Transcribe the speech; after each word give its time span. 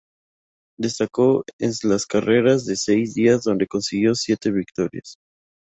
Destacó 0.79 1.43
en 1.59 1.73
las 1.83 2.07
carreras 2.07 2.65
de 2.65 2.75
seis 2.75 3.13
días 3.13 3.43
donde 3.43 3.67
consiguió 3.67 4.15
siete 4.15 4.49
victorias. 4.49 5.17